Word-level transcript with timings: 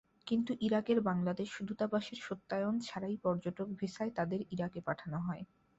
কিন্তু 0.27 0.51
ইরাকের 0.61 0.99
বাংলাদেশ 1.01 1.49
দূতাবাসের 1.61 2.19
সত্যায়ন 2.21 2.75
ছাড়াই 2.79 3.15
পর্যটক 3.17 3.67
ভিসায় 3.79 4.11
তাঁদের 4.11 4.41
ইরাকে 4.51 4.79
পাঠানো 4.87 5.17
হয়। 5.19 5.43